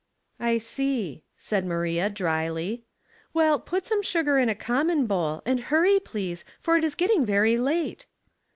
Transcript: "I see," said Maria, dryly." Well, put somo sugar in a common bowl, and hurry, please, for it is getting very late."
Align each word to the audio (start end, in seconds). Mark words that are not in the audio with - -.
"I 0.39 0.57
see," 0.57 1.21
said 1.37 1.63
Maria, 1.63 2.09
dryly." 2.09 2.85
Well, 3.35 3.59
put 3.59 3.83
somo 3.83 4.03
sugar 4.03 4.39
in 4.39 4.49
a 4.49 4.55
common 4.55 5.05
bowl, 5.05 5.43
and 5.45 5.59
hurry, 5.59 5.99
please, 5.99 6.43
for 6.59 6.75
it 6.75 6.83
is 6.83 6.95
getting 6.95 7.23
very 7.23 7.55
late." 7.55 8.07